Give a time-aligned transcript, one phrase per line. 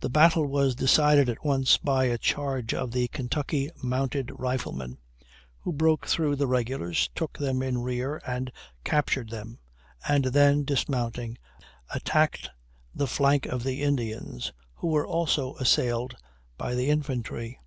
[0.00, 4.98] The battle was decided at once by a charge of the Kentucky mounted riflemen,
[5.60, 8.50] who broke through the regulars, took them in rear, and
[8.82, 9.60] captured them,
[10.08, 11.38] and then dismounting
[11.94, 12.50] attacked
[12.92, 16.16] the flank of the Indians, who were also assailed
[16.58, 17.60] by the infantry.